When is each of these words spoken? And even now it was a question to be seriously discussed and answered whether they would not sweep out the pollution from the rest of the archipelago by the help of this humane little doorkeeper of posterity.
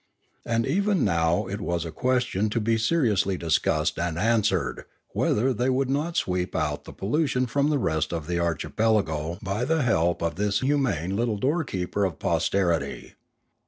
And 0.43 0.65
even 0.65 1.05
now 1.05 1.45
it 1.45 1.61
was 1.61 1.85
a 1.85 1.91
question 1.91 2.49
to 2.49 2.59
be 2.59 2.75
seriously 2.79 3.37
discussed 3.37 3.99
and 3.99 4.17
answered 4.17 4.85
whether 5.09 5.53
they 5.53 5.69
would 5.69 5.91
not 5.91 6.17
sweep 6.17 6.55
out 6.55 6.85
the 6.85 6.91
pollution 6.91 7.45
from 7.45 7.69
the 7.69 7.77
rest 7.77 8.11
of 8.11 8.25
the 8.25 8.39
archipelago 8.39 9.37
by 9.43 9.63
the 9.63 9.83
help 9.83 10.23
of 10.23 10.37
this 10.37 10.61
humane 10.61 11.15
little 11.15 11.37
doorkeeper 11.37 12.03
of 12.03 12.17
posterity. 12.17 13.13